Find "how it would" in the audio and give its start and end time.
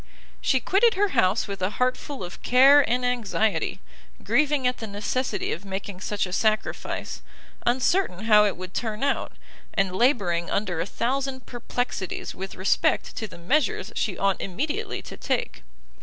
8.23-8.73